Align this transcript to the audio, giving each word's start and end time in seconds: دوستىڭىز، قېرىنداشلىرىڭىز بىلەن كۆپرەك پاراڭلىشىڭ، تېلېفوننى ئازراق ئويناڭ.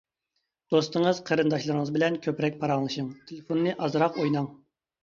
دوستىڭىز، 0.73 1.19
قېرىنداشلىرىڭىز 1.27 1.93
بىلەن 1.99 2.19
كۆپرەك 2.27 2.59
پاراڭلىشىڭ، 2.65 3.17
تېلېفوننى 3.31 3.79
ئازراق 3.79 4.21
ئويناڭ. 4.25 4.55